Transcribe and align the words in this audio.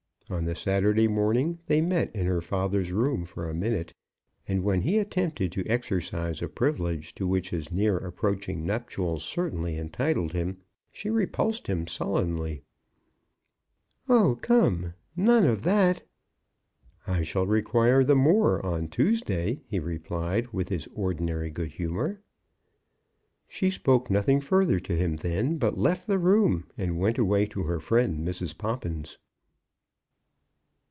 On 0.29 0.45
the 0.45 0.55
Saturday 0.55 1.09
morning 1.09 1.59
they 1.65 1.81
met 1.81 2.09
in 2.15 2.25
her 2.25 2.39
father's 2.39 2.93
room 2.93 3.25
for 3.25 3.49
a 3.49 3.53
minute, 3.53 3.93
and 4.47 4.63
when 4.63 4.83
he 4.83 4.97
attempted 4.97 5.51
to 5.51 5.67
exercise 5.67 6.41
a 6.41 6.47
privilege 6.47 7.13
to 7.15 7.27
which 7.27 7.49
his 7.49 7.69
near 7.69 7.97
approaching 7.97 8.65
nuptials 8.65 9.25
certainly 9.25 9.77
entitled 9.77 10.31
him, 10.31 10.59
she 10.89 11.09
repulsed 11.09 11.67
him 11.67 11.85
sullenly: 11.85 12.63
"Oh, 14.07 14.39
come; 14.41 14.93
none 15.17 15.43
of 15.45 15.63
that." 15.63 16.01
"I 17.05 17.23
shall 17.23 17.45
require 17.45 18.01
the 18.01 18.15
more 18.15 18.65
on 18.65 18.87
Tuesday," 18.87 19.59
he 19.67 19.79
replied, 19.79 20.53
with 20.53 20.69
his 20.69 20.87
ordinary 20.95 21.49
good 21.49 21.73
humour. 21.73 22.21
She 23.49 23.69
spoke 23.69 24.09
nothing 24.09 24.39
further 24.39 24.79
to 24.79 24.95
him 24.95 25.17
then, 25.17 25.57
but 25.57 25.77
left 25.77 26.07
the 26.07 26.17
room 26.19 26.67
and 26.77 26.97
went 27.01 27.17
away 27.17 27.47
to 27.47 27.63
her 27.63 27.81
friend 27.81 28.25
Mrs. 28.25 28.57
Poppins. 28.57 29.17